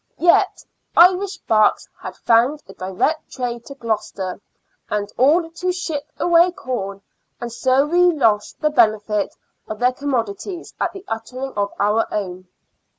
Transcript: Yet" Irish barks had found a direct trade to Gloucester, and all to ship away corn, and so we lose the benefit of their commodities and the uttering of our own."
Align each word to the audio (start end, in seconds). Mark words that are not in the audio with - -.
Yet" 0.17 0.65
Irish 0.97 1.37
barks 1.47 1.87
had 2.01 2.15
found 2.15 2.63
a 2.67 2.73
direct 2.73 3.31
trade 3.33 3.65
to 3.65 3.75
Gloucester, 3.75 4.41
and 4.89 5.07
all 5.15 5.47
to 5.51 5.71
ship 5.71 6.09
away 6.17 6.49
corn, 6.53 7.03
and 7.39 7.51
so 7.53 7.85
we 7.85 7.99
lose 7.99 8.55
the 8.59 8.71
benefit 8.71 9.35
of 9.67 9.77
their 9.77 9.93
commodities 9.93 10.73
and 10.79 10.89
the 10.91 11.05
uttering 11.07 11.53
of 11.53 11.71
our 11.79 12.11
own." 12.11 12.47